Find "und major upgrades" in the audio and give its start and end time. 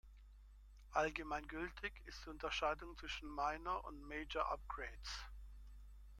3.85-5.25